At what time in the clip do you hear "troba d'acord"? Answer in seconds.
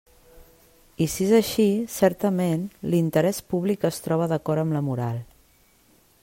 4.07-4.65